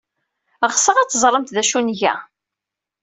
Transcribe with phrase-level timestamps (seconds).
[0.71, 2.13] Ɣseɣ ad teẓremt d acu ay nga.